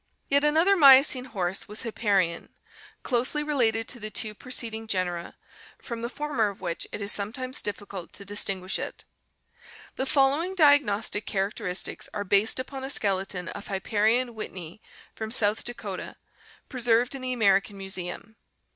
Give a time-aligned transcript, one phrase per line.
[0.29, 2.47] Yet another Miocene horse was Hip parion
[3.03, 3.03] (Figs.
[3.03, 5.35] 224, 225), closely related to the two preceding genera,
[5.79, 9.03] from the former of which it is sometimes difficult to distinguish it.
[9.97, 14.79] The following diagnostic characteristics are based upon a skeleton of Hipparion whitneyi
[15.13, 16.15] from South Dakota,
[16.67, 18.37] preserved in the American Museum.